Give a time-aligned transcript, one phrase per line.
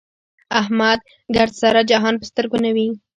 [0.61, 0.99] احمد
[1.35, 2.87] ګردسره جهان په سترګو نه وي.